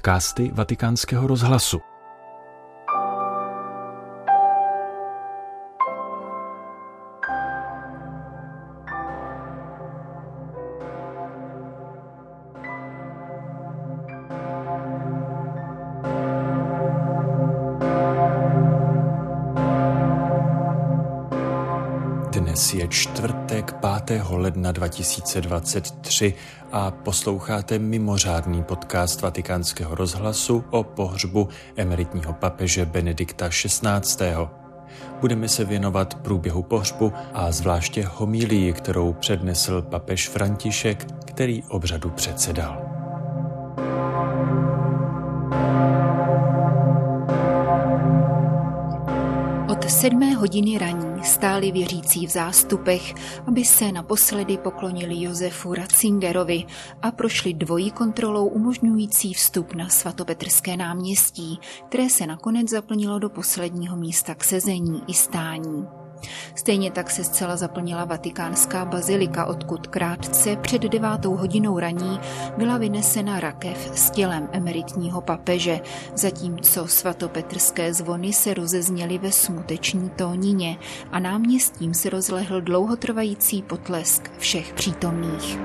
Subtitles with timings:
[0.00, 1.89] podcasty Vatikánského rozhlasu.
[22.50, 23.74] Dnes je čtvrtek
[24.06, 24.22] 5.
[24.30, 26.34] ledna 2023
[26.72, 34.26] a posloucháte mimořádný podcast Vatikánského rozhlasu o pohřbu emeritního papeže Benedikta XVI.
[35.20, 42.89] Budeme se věnovat průběhu pohřbu a zvláště homílii, kterou přednesl papež František, který obřadu předsedal.
[49.90, 53.14] Sedmé hodiny raní stáli věřící v zástupech,
[53.46, 56.64] aby se naposledy poklonili Josefu Ratzingerovi
[57.02, 63.96] a prošli dvojí kontrolou umožňující vstup na svatopetrské náměstí, které se nakonec zaplnilo do posledního
[63.96, 65.99] místa k sezení i stání.
[66.54, 72.20] Stejně tak se zcela zaplnila vatikánská bazilika, odkud krátce před devátou hodinou raní
[72.56, 75.80] byla vynesena rakev s tělem emeritního papeže,
[76.14, 80.78] zatímco svatopetrské zvony se rozezněly ve smuteční tónině
[81.12, 85.58] a náměstím se rozlehl dlouhotrvající potlesk všech přítomných.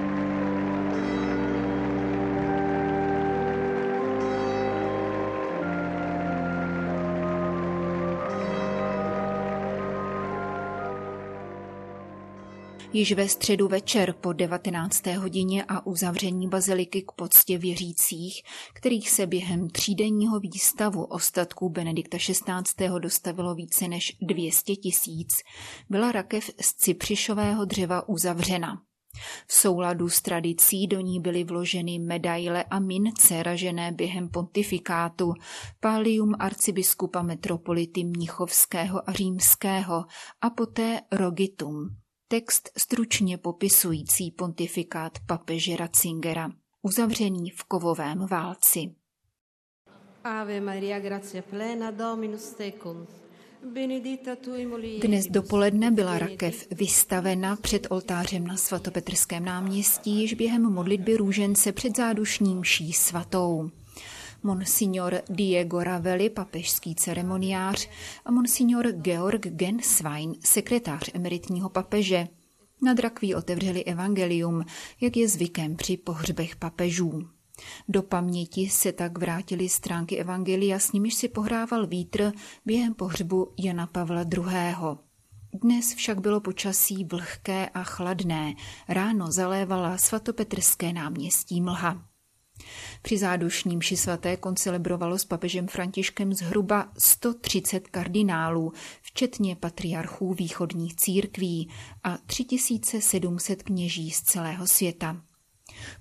[12.95, 15.07] Již ve středu večer po 19.
[15.07, 18.41] hodině a uzavření baziliky k poctě věřících,
[18.73, 22.89] kterých se během třídenního výstavu ostatků Benedikta XVI.
[22.99, 25.35] dostavilo více než 200 tisíc,
[25.89, 28.81] byla rakev z cypřišového dřeva uzavřena.
[29.47, 35.33] V souladu s tradicí do ní byly vloženy medaile a mince ražené během pontifikátu,
[35.79, 40.05] palium arcibiskupa metropolity Mnichovského a Římského
[40.41, 41.89] a poté rogitum,
[42.27, 46.49] Text stručně popisující pontifikát papeže Ratzingera,
[46.81, 48.95] uzavřený v kovovém válci.
[50.23, 53.07] Ave Maria, gracia plena, Dominus tecum.
[55.01, 61.97] Dnes dopoledne byla rakev vystavena před oltářem na svatopetrském náměstí již během modlitby růžence před
[61.97, 63.69] zádušním ší svatou.
[64.45, 67.89] Monsignor Diego Ravelli, papežský ceremoniář,
[68.25, 72.27] a monsignor Georg Genswein, sekretář emeritního papeže.
[72.81, 74.65] Nad rakví otevřeli evangelium,
[75.01, 77.27] jak je zvykem při pohřbech papežů.
[77.87, 82.31] Do paměti se tak vrátily stránky evangelia, s nimiž si pohrával vítr
[82.65, 84.75] během pohřbu Jana Pavla II.
[85.53, 88.53] Dnes však bylo počasí vlhké a chladné.
[88.89, 92.14] Ráno zalévala svatopetrské náměstí mlha.
[93.01, 101.69] Při zádušním ši svaté koncelebrovalo s papežem Františkem zhruba 130 kardinálů, včetně patriarchů východních církví
[102.03, 105.21] a 3700 kněží z celého světa.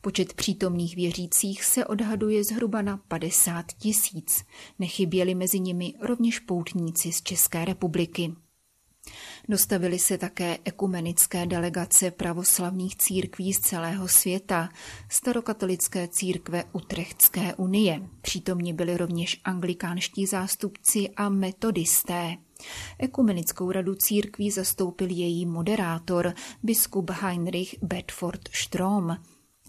[0.01, 4.45] Počet přítomných věřících se odhaduje zhruba na 50 tisíc.
[4.79, 8.35] Nechyběli mezi nimi rovněž poutníci z České republiky.
[9.49, 14.69] Dostavily se také ekumenické delegace pravoslavných církví z celého světa,
[15.09, 18.09] starokatolické církve Utrechtské unie.
[18.21, 22.37] Přítomní byli rovněž anglikánští zástupci a metodisté.
[22.99, 29.17] Ekumenickou radu církví zastoupil její moderátor, biskup Heinrich Bedford Strom,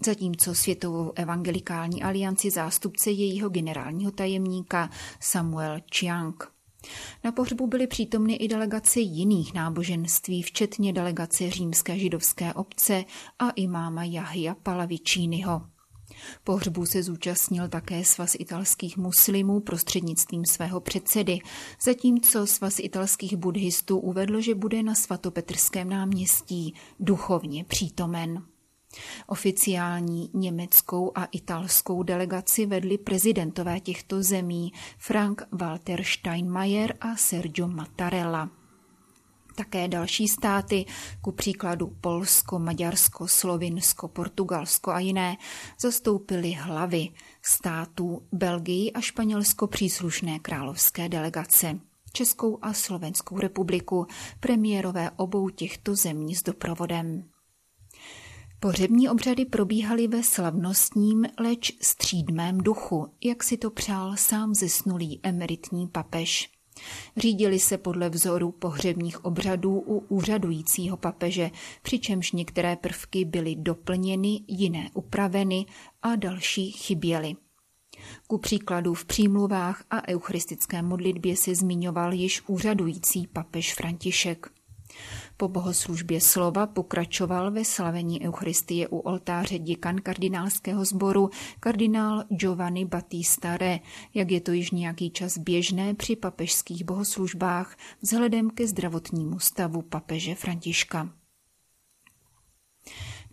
[0.04, 6.55] zatímco Světovou evangelikální alianci zástupce jejího generálního tajemníka Samuel Chiang.
[7.24, 13.04] Na pohřbu byly přítomny i delegace jiných náboženství, včetně delegace římské židovské obce
[13.38, 15.62] a imáma Jahia Palavičínyho.
[16.44, 21.38] Pohřbu se zúčastnil také svaz italských muslimů prostřednictvím svého předsedy,
[21.84, 28.42] zatímco svaz italských buddhistů uvedl, že bude na svatopetrském náměstí duchovně přítomen.
[29.26, 38.50] Oficiální německou a italskou delegaci vedli prezidentové těchto zemí Frank Walter Steinmeier a Sergio Mattarella.
[39.56, 40.84] Také další státy,
[41.20, 45.36] ku příkladu Polsko, Maďarsko, Slovinsko, Portugalsko a jiné,
[45.80, 47.08] zastoupily hlavy
[47.42, 51.78] států Belgii a Španělsko příslušné královské delegace.
[52.12, 54.06] Českou a Slovenskou republiku,
[54.40, 57.24] premiérové obou těchto zemí s doprovodem.
[58.60, 65.88] Pohřební obřady probíhaly ve slavnostním, leč střídmém duchu, jak si to přál sám zesnulý emeritní
[65.88, 66.50] papež.
[67.16, 71.50] Řídili se podle vzoru pohřebních obřadů u úřadujícího papeže,
[71.82, 75.66] přičemž některé prvky byly doplněny, jiné upraveny
[76.02, 77.34] a další chyběly.
[78.26, 84.55] Ku příkladu v přímluvách a eucharistické modlitbě se zmiňoval již úřadující papež František.
[85.36, 91.30] Po bohoslužbě slova pokračoval ve slavení Eucharistie u oltáře děkan kardinálského sboru
[91.60, 93.80] kardinál Giovanni Battista Re,
[94.14, 100.34] jak je to již nějaký čas běžné při papežských bohoslužbách vzhledem ke zdravotnímu stavu papeže
[100.34, 101.10] Františka.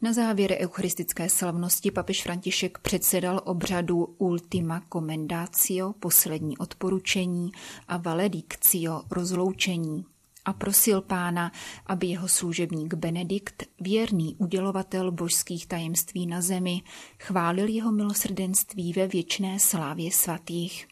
[0.01, 7.51] Na závěr eucharistické slavnosti papež František předsedal obřadu Ultima Commendatio, poslední odporučení,
[7.87, 10.05] a Valedictio, rozloučení
[10.45, 11.51] a prosil pána,
[11.85, 16.81] aby jeho služebník Benedikt, věrný udělovatel božských tajemství na zemi,
[17.19, 20.87] chválil jeho milosrdenství ve věčné slávě svatých.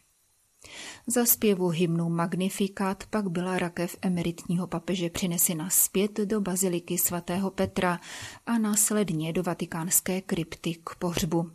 [1.06, 8.00] Za zpěvu hymnu Magnificat pak byla rakev emeritního papeže přinesena zpět do baziliky svatého Petra
[8.46, 11.50] a následně do vatikánské krypty k pohřbu.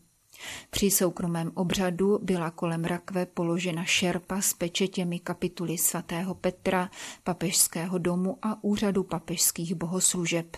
[0.69, 6.89] Při soukromém obřadu byla kolem rakve položena šerpa s pečetěmi kapituly svatého Petra,
[7.24, 10.57] papežského domu a úřadu papežských bohoslužeb.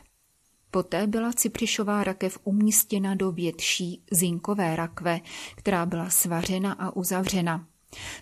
[0.71, 5.19] Poté byla Cyprišová rakev umístěna do větší zinkové rakve,
[5.55, 7.65] která byla svařena a uzavřena.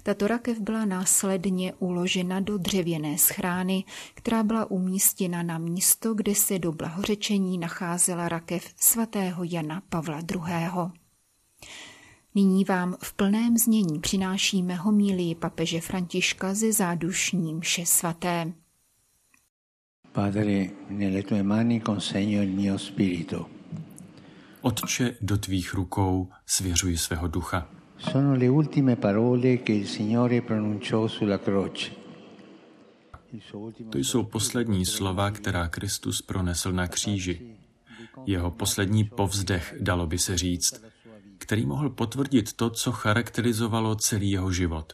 [0.03, 3.83] Tato rakev byla následně uložena do dřevěné schrány,
[4.13, 11.06] která byla umístěna na místo, kde se do blahořečení nacházela rakev svatého Jana Pavla II.
[12.37, 18.53] Nyní vám v plném znění přinášíme homílii papeže Františka ze zádušní mše svaté.
[20.11, 23.45] Padre, nelle tue mani consegno il mio spirito.
[24.61, 27.69] Otče, do tvých rukou svěřuji svého ducha.
[27.97, 31.91] Sono le ultime parole che il Signore pronunciò sulla croce.
[33.91, 37.55] To jsou poslední slova, která Kristus pronesl na kříži.
[38.25, 40.81] Jeho poslední povzdech, dalo by se říct,
[41.47, 44.93] který mohl potvrdit to, co charakterizovalo celý jeho život.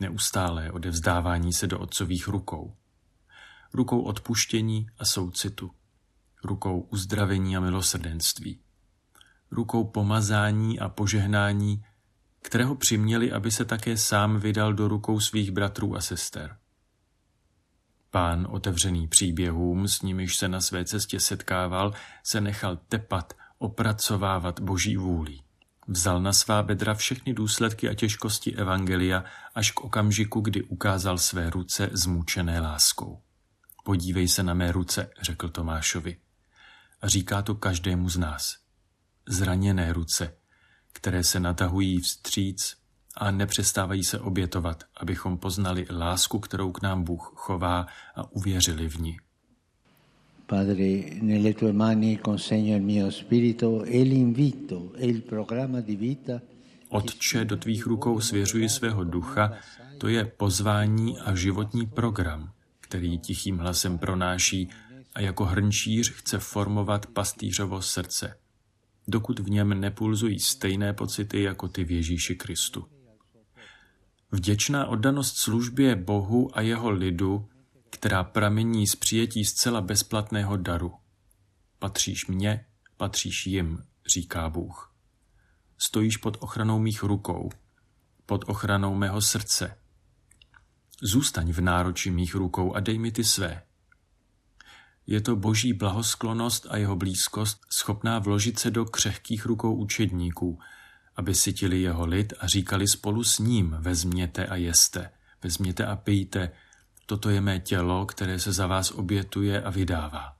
[0.00, 2.76] Neustálé odevzdávání se do otcových rukou.
[3.72, 5.70] Rukou odpuštění a soucitu.
[6.44, 8.60] Rukou uzdravení a milosrdenství.
[9.50, 11.84] Rukou pomazání a požehnání,
[12.42, 16.56] kterého přiměli, aby se také sám vydal do rukou svých bratrů a sester.
[18.10, 21.92] Pán, otevřený příběhům, s nimiž se na své cestě setkával,
[22.22, 25.43] se nechal tepat, opracovávat boží vůli.
[25.88, 31.50] Vzal na svá bedra všechny důsledky a těžkosti Evangelia až k okamžiku, kdy ukázal své
[31.50, 33.22] ruce zmučené láskou.
[33.84, 36.16] Podívej se na mé ruce, řekl Tomášovi.
[37.00, 38.56] A říká to každému z nás.
[39.28, 40.36] Zraněné ruce,
[40.92, 42.76] které se natahují vstříc
[43.16, 47.86] a nepřestávají se obětovat, abychom poznali lásku, kterou k nám Bůh chová
[48.16, 49.16] a uvěřili v ní.
[50.46, 56.40] Padre, nelle tue mani consegno il mio spirito e l'invito e il programma di vita.
[56.88, 59.52] Otče, do tvých rukou svěřuji svého ducha,
[59.98, 64.68] to je pozvání a životní program, který tichým hlasem pronáší
[65.14, 68.36] a jako hrnčíř chce formovat pastýřovo srdce,
[69.08, 72.84] dokud v něm nepulzují stejné pocity jako ty v Ježíši Kristu.
[74.32, 77.48] Vděčná oddanost službě Bohu a jeho lidu
[78.04, 80.94] která pramení z přijetí zcela bezplatného daru.
[81.78, 84.94] Patříš mně, patříš jim, říká Bůh.
[85.78, 87.50] Stojíš pod ochranou mých rukou,
[88.26, 89.78] pod ochranou mého srdce.
[91.02, 93.62] Zůstaň v nároči mých rukou a dej mi ty své.
[95.06, 100.58] Je to boží blahosklonost a jeho blízkost schopná vložit se do křehkých rukou učedníků,
[101.16, 105.10] aby sytili jeho lid a říkali spolu s ním, vezměte a jeste,
[105.42, 106.52] vezměte a pijte,
[107.06, 110.36] Toto je mé tělo, které se za vás obětuje a vydává.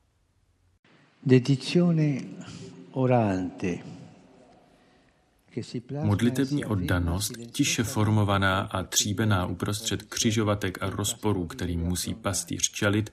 [6.03, 13.13] Modlitební oddanost, tiše formovaná a tříbená uprostřed křižovatek a rozporů, kterým musí pastýř čelit,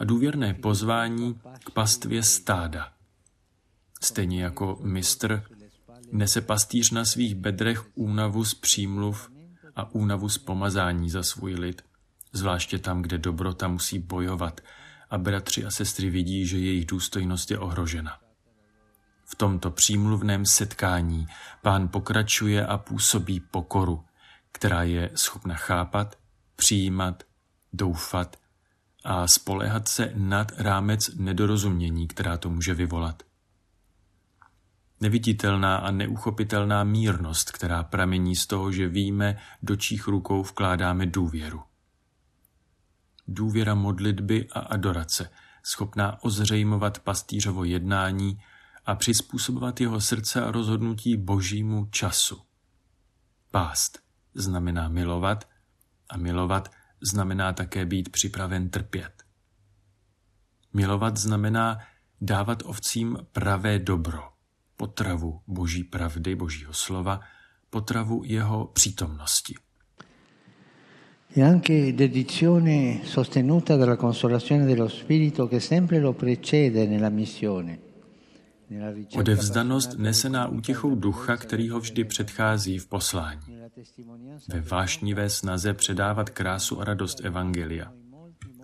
[0.00, 2.92] a důvěrné pozvání k pastvě stáda.
[4.02, 5.44] Stejně jako mistr
[6.12, 9.30] nese pastýř na svých bedrech únavu z přímluv
[9.76, 11.82] a únavu z pomazání za svůj lid
[12.32, 14.60] zvláště tam, kde dobrota musí bojovat
[15.10, 18.18] a bratři a sestry vidí, že jejich důstojnost je ohrožena.
[19.24, 21.26] V tomto přímluvném setkání
[21.62, 24.04] pán pokračuje a působí pokoru,
[24.52, 26.18] která je schopna chápat,
[26.56, 27.22] přijímat,
[27.72, 28.36] doufat
[29.04, 33.22] a spolehat se nad rámec nedorozumění, která to může vyvolat.
[35.00, 41.62] Neviditelná a neuchopitelná mírnost, která pramení z toho, že víme, do čích rukou vkládáme důvěru
[43.28, 45.30] důvěra modlitby a adorace,
[45.62, 48.38] schopná ozřejmovat pastýřovo jednání
[48.86, 52.42] a přizpůsobovat jeho srdce a rozhodnutí božímu času.
[53.50, 53.98] Pást
[54.34, 55.48] znamená milovat
[56.10, 59.22] a milovat znamená také být připraven trpět.
[60.72, 61.78] Milovat znamená
[62.20, 64.32] dávat ovcím pravé dobro,
[64.76, 67.20] potravu boží pravdy, božího slova,
[67.70, 69.54] potravu jeho přítomnosti.
[71.38, 77.78] E anche dedizione sostenuta dalla consolazione dello Spirito che sempre lo precede nella missione.
[79.14, 83.40] Odevzdanost nesená útěchou ducha, který ho vždy předchází v poslání.
[84.48, 87.92] Ve vášnivé snaze předávat krásu a radost Evangelia.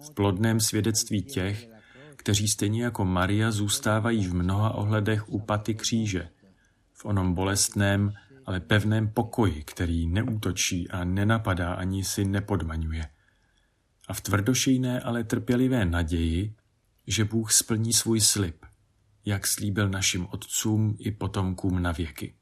[0.06, 1.68] V plodném svědectví těch,
[2.16, 6.28] kteří stejně jako Maria zůstávají v mnoha ohledech u paty kříže,
[6.92, 8.12] v onom bolestném,
[8.46, 13.08] ale pevném pokoji, který neútočí a nenapadá ani si nepodmaňuje.
[14.08, 16.54] A v tvrdošejné, ale trpělivé naději,
[17.06, 18.56] že Bůh splní svůj slib,
[19.24, 22.34] jak slíbil našim otcům i potomkům na věky.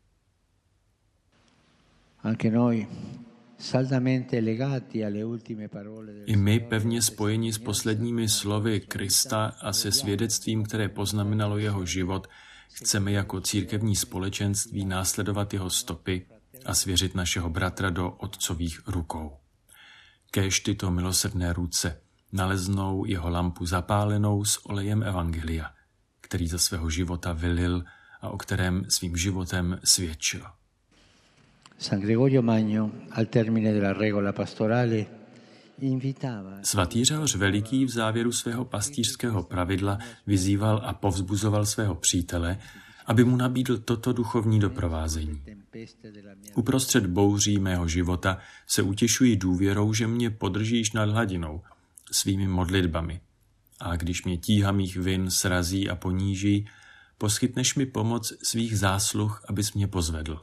[6.27, 12.27] I my pevně spojeni s posledními slovy Krista a se svědectvím, které poznamenalo jeho život,
[12.73, 16.27] chceme jako církevní společenství následovat jeho stopy
[16.65, 19.37] a svěřit našeho bratra do otcových rukou.
[20.31, 22.01] Kéž tyto milosrdné ruce
[22.33, 25.71] naleznou jeho lampu zapálenou s olejem Evangelia,
[26.21, 27.85] který za svého života vylil
[28.21, 30.47] a o kterém svým životem svědčil.
[31.79, 35.20] San Gregorio Magno, al termine della regola pastorale,
[36.63, 42.59] Svatý Řehoř Veliký v závěru svého pastýřského pravidla vyzýval a povzbuzoval svého přítele,
[43.07, 45.43] aby mu nabídl toto duchovní doprovázení.
[46.55, 51.63] Uprostřed bouří mého života se utěšuji důvěrou, že mě podržíš nad hladinou
[52.13, 53.21] svými modlitbami.
[53.81, 56.69] A když mě tíha mých vin srazí a poníží,
[57.19, 60.41] poskytneš mi pomoc svých zásluh, abys mě pozvedl.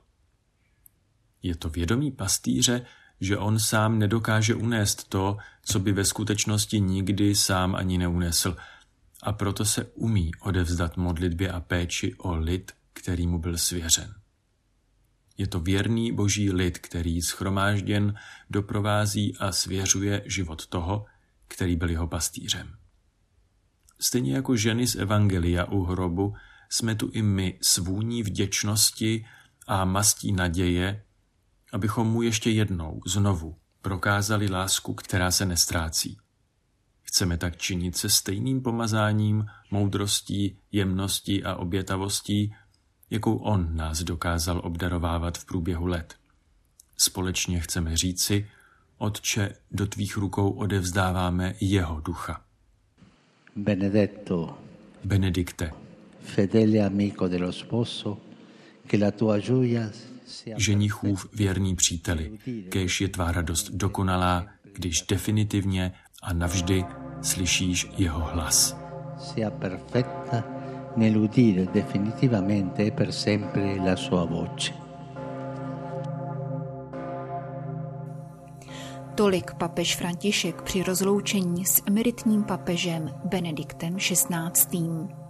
[1.44, 2.86] Je to vědomí pastýře,
[3.22, 8.58] že on sám nedokáže unést to, co by ve skutečnosti nikdy sám ani neunesl,
[9.24, 14.16] a proto se umí odevzdat modlitbě a péči o lid, který mu byl svěřen.
[15.38, 18.16] Je to věrný boží lid, který schromážděn
[18.50, 21.06] doprovází a svěřuje život toho,
[21.48, 22.76] který byl jeho pastýřem.
[24.00, 26.36] Stejně jako ženy z Evangelia u hrobu,
[26.70, 29.26] jsme tu i my svůní vděčnosti
[29.68, 31.04] a mastí naděje,
[31.74, 36.18] abychom mu ještě jednou, znovu, prokázali lásku, která se nestrácí.
[37.02, 42.56] Chceme tak činit se stejným pomazáním, moudrostí, jemností a obětavostí,
[43.10, 46.16] jakou on nás dokázal obdarovávat v průběhu let.
[46.98, 48.50] Společně chceme říci,
[48.98, 52.42] Otče, do tvých rukou odevzdáváme jeho ducha.
[53.56, 54.58] Benedetto,
[55.04, 55.72] Benedikte,
[56.22, 58.18] fedele amico dello sposo,
[58.88, 59.92] che la tua gioia
[60.58, 62.38] Ženichův věrný příteli,
[62.70, 65.92] kéž je tvá radost dokonalá, když definitivně
[66.24, 66.86] a navždy
[67.22, 68.78] slyšíš jeho hlas.
[69.18, 70.44] Sia perfetta
[70.96, 74.74] nell'udire definitivamente e per sempre la sua voce.
[79.16, 85.27] Tolik papež František při rozloučení s emeritním papežem Benediktem XVI.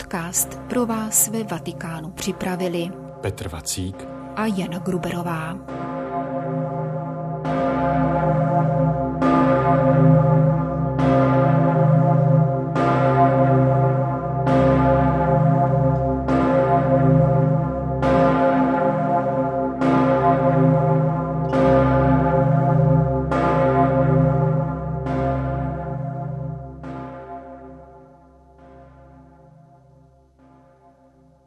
[0.00, 2.90] Podcast pro vás ve Vatikánu připravili
[3.20, 5.58] Petr Vacík a Jana Gruberová.